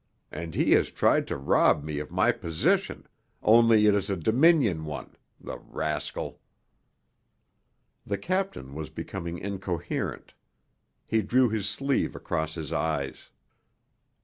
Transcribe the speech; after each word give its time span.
And 0.31 0.55
he 0.55 0.71
has 0.71 0.89
tried 0.89 1.27
to 1.27 1.37
rob 1.37 1.83
me 1.83 1.99
of 1.99 2.09
my 2.09 2.31
position, 2.31 3.05
only 3.43 3.85
it 3.85 3.93
is 3.93 4.09
a 4.09 4.17
Dominion 4.17 4.83
one 4.83 5.15
the 5.39 5.59
rascal!" 5.59 6.39
The 8.07 8.17
captain 8.17 8.73
was 8.73 8.89
becoming 8.89 9.37
incoherent. 9.37 10.33
He 11.05 11.21
drew 11.21 11.49
his 11.49 11.69
sleeve 11.69 12.15
across 12.15 12.55
his 12.55 12.73
eyes. 12.73 13.29